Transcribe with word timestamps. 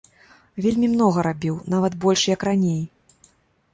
Вельмі 0.65 0.87
многа 0.93 1.25
рабіў, 1.29 1.59
нават 1.75 1.93
больш 2.07 2.21
як 2.35 2.49
раней. 2.53 2.81